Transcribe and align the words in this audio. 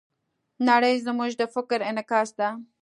نړۍ 0.69 0.95
زموږ 1.05 1.31
د 1.37 1.41
فکر 1.53 1.79
انعکاس 1.89 2.29
ده. 2.39 2.49